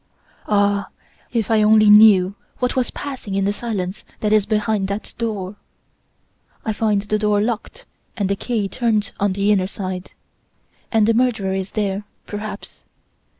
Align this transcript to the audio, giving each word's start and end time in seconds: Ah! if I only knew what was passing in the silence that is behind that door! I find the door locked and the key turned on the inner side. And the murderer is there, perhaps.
Ah! 0.47 0.89
if 1.31 1.51
I 1.51 1.61
only 1.61 1.87
knew 1.91 2.33
what 2.57 2.75
was 2.75 2.89
passing 2.89 3.35
in 3.35 3.45
the 3.45 3.53
silence 3.53 4.03
that 4.21 4.33
is 4.33 4.47
behind 4.47 4.87
that 4.87 5.13
door! 5.19 5.57
I 6.65 6.73
find 6.73 7.03
the 7.03 7.19
door 7.19 7.39
locked 7.39 7.85
and 8.17 8.27
the 8.27 8.35
key 8.35 8.67
turned 8.67 9.11
on 9.19 9.33
the 9.33 9.51
inner 9.51 9.67
side. 9.67 10.09
And 10.91 11.07
the 11.07 11.13
murderer 11.13 11.53
is 11.53 11.73
there, 11.73 12.05
perhaps. 12.25 12.81